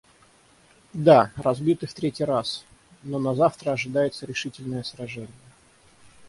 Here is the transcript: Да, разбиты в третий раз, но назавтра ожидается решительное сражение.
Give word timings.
Да, 0.93 1.31
разбиты 1.37 1.85
в 1.85 1.93
третий 1.93 2.23
раз, 2.23 2.65
но 3.03 3.19
назавтра 3.19 3.71
ожидается 3.73 4.25
решительное 4.25 4.81
сражение. 4.81 5.29